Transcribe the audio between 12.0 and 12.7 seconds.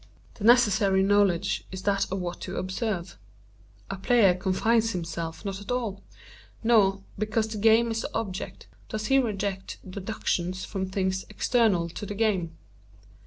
the game.